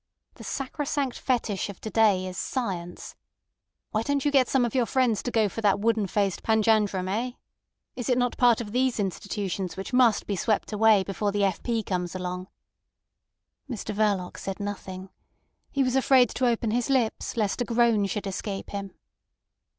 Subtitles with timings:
[0.33, 3.15] The sacrosanct fetish of to day is science.
[3.91, 7.33] Why don't you get some of your friends to go for that wooden faced panjandrum—eh?
[7.95, 11.61] Is it not part of these institutions which must be swept away before the F.
[11.61, 11.83] P.
[11.83, 12.47] comes along?"
[13.69, 15.11] Mr Verloc said nothing.
[15.69, 18.95] He was afraid to open his lips lest a groan should escape him.